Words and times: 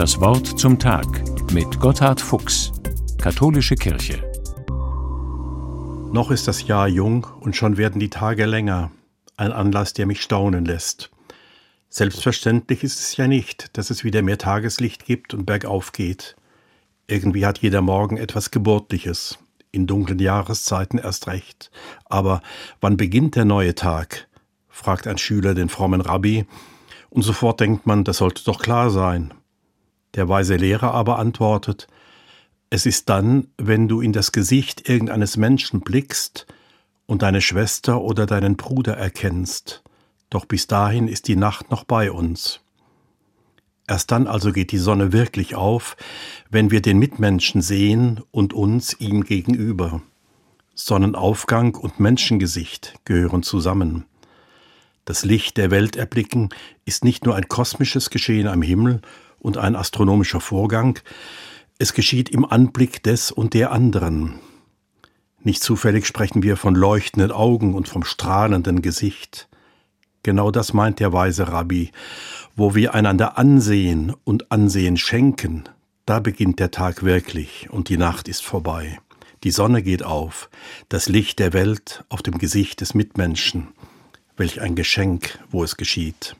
Das 0.00 0.18
Wort 0.18 0.58
zum 0.58 0.78
Tag 0.78 1.06
mit 1.52 1.78
Gotthard 1.78 2.22
Fuchs, 2.22 2.72
Katholische 3.18 3.74
Kirche. 3.74 4.22
Noch 6.10 6.30
ist 6.30 6.48
das 6.48 6.66
Jahr 6.66 6.88
jung 6.88 7.26
und 7.40 7.54
schon 7.54 7.76
werden 7.76 8.00
die 8.00 8.08
Tage 8.08 8.46
länger. 8.46 8.90
Ein 9.36 9.52
Anlass, 9.52 9.92
der 9.92 10.06
mich 10.06 10.22
staunen 10.22 10.64
lässt. 10.64 11.10
Selbstverständlich 11.90 12.82
ist 12.82 12.98
es 12.98 13.18
ja 13.18 13.28
nicht, 13.28 13.76
dass 13.76 13.90
es 13.90 14.02
wieder 14.02 14.22
mehr 14.22 14.38
Tageslicht 14.38 15.04
gibt 15.04 15.34
und 15.34 15.44
bergauf 15.44 15.92
geht. 15.92 16.34
Irgendwie 17.06 17.44
hat 17.44 17.58
jeder 17.58 17.82
Morgen 17.82 18.16
etwas 18.16 18.50
Geburtliches, 18.50 19.38
in 19.70 19.86
dunklen 19.86 20.18
Jahreszeiten 20.18 20.96
erst 20.96 21.26
recht. 21.26 21.70
Aber 22.06 22.40
wann 22.80 22.96
beginnt 22.96 23.36
der 23.36 23.44
neue 23.44 23.74
Tag? 23.74 24.28
fragt 24.70 25.06
ein 25.06 25.18
Schüler 25.18 25.52
den 25.52 25.68
frommen 25.68 26.00
Rabbi, 26.00 26.46
und 27.10 27.20
sofort 27.20 27.60
denkt 27.60 27.86
man, 27.86 28.04
das 28.04 28.16
sollte 28.16 28.42
doch 28.44 28.62
klar 28.62 28.88
sein. 28.88 29.34
Der 30.14 30.28
weise 30.28 30.56
Lehrer 30.56 30.92
aber 30.92 31.18
antwortet, 31.18 31.86
es 32.70 32.86
ist 32.86 33.08
dann, 33.08 33.48
wenn 33.58 33.88
du 33.88 34.00
in 34.00 34.12
das 34.12 34.32
Gesicht 34.32 34.88
irgendeines 34.88 35.36
Menschen 35.36 35.80
blickst 35.80 36.46
und 37.06 37.22
deine 37.22 37.40
Schwester 37.40 38.00
oder 38.00 38.26
deinen 38.26 38.56
Bruder 38.56 38.96
erkennst, 38.96 39.82
doch 40.30 40.44
bis 40.44 40.68
dahin 40.68 41.08
ist 41.08 41.26
die 41.26 41.36
Nacht 41.36 41.70
noch 41.70 41.84
bei 41.84 42.12
uns. 42.12 42.60
Erst 43.88 44.12
dann 44.12 44.28
also 44.28 44.52
geht 44.52 44.70
die 44.70 44.78
Sonne 44.78 45.12
wirklich 45.12 45.56
auf, 45.56 45.96
wenn 46.48 46.70
wir 46.70 46.80
den 46.80 47.00
Mitmenschen 47.00 47.60
sehen 47.60 48.20
und 48.30 48.52
uns 48.52 48.94
ihm 49.00 49.24
gegenüber. 49.24 50.00
Sonnenaufgang 50.76 51.74
und 51.74 51.98
Menschengesicht 51.98 52.94
gehören 53.04 53.42
zusammen. 53.42 54.04
Das 55.04 55.24
Licht 55.24 55.56
der 55.56 55.72
Welt 55.72 55.96
erblicken 55.96 56.50
ist 56.84 57.02
nicht 57.02 57.26
nur 57.26 57.34
ein 57.34 57.48
kosmisches 57.48 58.10
Geschehen 58.10 58.46
am 58.46 58.62
Himmel 58.62 59.02
und 59.40 59.58
ein 59.58 59.74
astronomischer 59.74 60.40
Vorgang, 60.40 60.98
es 61.78 61.94
geschieht 61.94 62.28
im 62.28 62.44
Anblick 62.44 63.02
des 63.02 63.32
und 63.32 63.54
der 63.54 63.72
anderen. 63.72 64.34
Nicht 65.42 65.62
zufällig 65.62 66.06
sprechen 66.06 66.42
wir 66.42 66.56
von 66.56 66.74
leuchtenden 66.74 67.32
Augen 67.32 67.74
und 67.74 67.88
vom 67.88 68.04
strahlenden 68.04 68.82
Gesicht. 68.82 69.48
Genau 70.22 70.50
das 70.50 70.74
meint 70.74 71.00
der 71.00 71.14
weise 71.14 71.48
Rabbi. 71.48 71.90
Wo 72.54 72.74
wir 72.74 72.92
einander 72.94 73.38
ansehen 73.38 74.12
und 74.24 74.52
Ansehen 74.52 74.98
schenken, 74.98 75.64
da 76.04 76.20
beginnt 76.20 76.58
der 76.58 76.70
Tag 76.70 77.02
wirklich 77.02 77.70
und 77.70 77.88
die 77.88 77.96
Nacht 77.96 78.28
ist 78.28 78.44
vorbei. 78.44 78.98
Die 79.42 79.50
Sonne 79.50 79.82
geht 79.82 80.02
auf, 80.02 80.50
das 80.90 81.08
Licht 81.08 81.38
der 81.38 81.54
Welt 81.54 82.04
auf 82.10 82.20
dem 82.20 82.36
Gesicht 82.36 82.82
des 82.82 82.92
Mitmenschen. 82.92 83.68
Welch 84.36 84.60
ein 84.60 84.74
Geschenk, 84.74 85.38
wo 85.50 85.64
es 85.64 85.78
geschieht. 85.78 86.36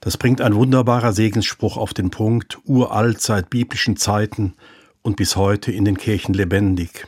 Das 0.00 0.16
bringt 0.16 0.40
ein 0.40 0.54
wunderbarer 0.54 1.12
Segensspruch 1.12 1.76
auf 1.76 1.92
den 1.92 2.10
Punkt, 2.10 2.58
uralt 2.64 3.20
seit 3.20 3.50
biblischen 3.50 3.96
Zeiten 3.96 4.54
und 5.02 5.16
bis 5.16 5.36
heute 5.36 5.70
in 5.72 5.84
den 5.84 5.98
Kirchen 5.98 6.34
lebendig. 6.34 7.06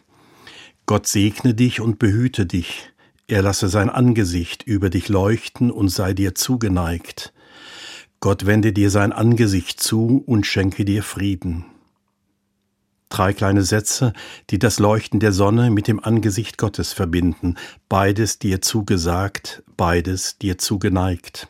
Gott 0.84 1.06
segne 1.06 1.54
dich 1.54 1.80
und 1.80 1.98
behüte 1.98 2.44
dich, 2.44 2.92
er 3.28 3.40
lasse 3.40 3.68
sein 3.68 3.88
Angesicht 3.88 4.62
über 4.64 4.90
dich 4.90 5.08
leuchten 5.08 5.70
und 5.70 5.88
sei 5.88 6.12
dir 6.12 6.34
zugeneigt. 6.34 7.32
Gott 8.20 8.44
wende 8.44 8.72
dir 8.72 8.90
sein 8.90 9.12
Angesicht 9.12 9.80
zu 9.80 10.22
und 10.26 10.46
schenke 10.46 10.84
dir 10.84 11.02
Frieden. 11.02 11.64
Drei 13.08 13.32
kleine 13.32 13.62
Sätze, 13.62 14.12
die 14.50 14.58
das 14.58 14.78
Leuchten 14.78 15.18
der 15.18 15.32
Sonne 15.32 15.70
mit 15.70 15.88
dem 15.88 16.02
Angesicht 16.02 16.58
Gottes 16.58 16.92
verbinden, 16.92 17.56
beides 17.88 18.38
dir 18.38 18.62
zugesagt, 18.62 19.62
beides 19.76 20.38
dir 20.38 20.58
zugeneigt. 20.58 21.48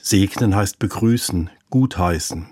Segnen 0.00 0.54
heißt 0.54 0.78
begrüßen, 0.78 1.50
gutheißen. 1.70 2.46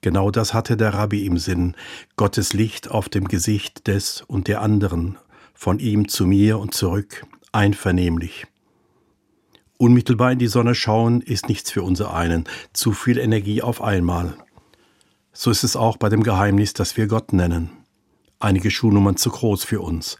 Genau 0.00 0.30
das 0.30 0.54
hatte 0.54 0.76
der 0.76 0.94
Rabbi 0.94 1.26
im 1.26 1.38
Sinn, 1.38 1.74
Gottes 2.16 2.52
Licht 2.52 2.90
auf 2.90 3.08
dem 3.08 3.26
Gesicht 3.26 3.86
des 3.86 4.22
und 4.22 4.46
der 4.46 4.60
anderen, 4.62 5.18
von 5.54 5.80
ihm 5.80 6.08
zu 6.08 6.26
mir 6.26 6.58
und 6.58 6.74
zurück, 6.74 7.26
einvernehmlich. 7.50 8.46
Unmittelbar 9.76 10.32
in 10.32 10.38
die 10.38 10.46
Sonne 10.46 10.74
schauen 10.74 11.20
ist 11.20 11.48
nichts 11.48 11.70
für 11.70 11.82
unser 11.82 12.14
einen, 12.14 12.44
zu 12.72 12.92
viel 12.92 13.18
Energie 13.18 13.62
auf 13.62 13.82
einmal. 13.82 14.36
So 15.32 15.50
ist 15.50 15.64
es 15.64 15.74
auch 15.74 15.96
bei 15.96 16.08
dem 16.08 16.22
Geheimnis, 16.22 16.74
das 16.74 16.96
wir 16.96 17.06
Gott 17.06 17.32
nennen. 17.32 17.70
Einige 18.40 18.70
Schuhnummern 18.70 19.16
zu 19.16 19.30
groß 19.30 19.64
für 19.64 19.80
uns, 19.80 20.16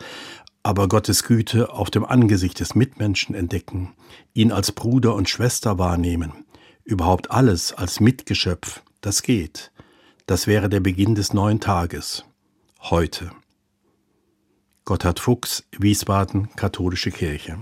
aber 0.62 0.88
Gottes 0.88 1.22
Güte 1.22 1.72
auf 1.72 1.90
dem 1.90 2.04
Angesicht 2.04 2.60
des 2.60 2.74
Mitmenschen 2.74 3.34
entdecken, 3.34 3.94
ihn 4.34 4.52
als 4.52 4.72
Bruder 4.72 5.14
und 5.14 5.28
Schwester 5.28 5.78
wahrnehmen, 5.78 6.44
überhaupt 6.84 7.30
alles 7.30 7.72
als 7.72 8.00
Mitgeschöpf, 8.00 8.82
das 9.00 9.22
geht. 9.22 9.72
Das 10.26 10.46
wäre 10.46 10.68
der 10.68 10.80
Beginn 10.80 11.14
des 11.14 11.32
neuen 11.32 11.60
Tages. 11.60 12.24
Heute. 12.80 13.30
Gotthard 14.84 15.20
Fuchs, 15.20 15.64
Wiesbaden, 15.78 16.50
Katholische 16.54 17.10
Kirche. 17.10 17.58